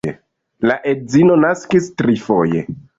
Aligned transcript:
Lia 0.69 0.77
edzino 0.93 1.37
naskis 1.47 1.95
trifoje. 2.03 2.69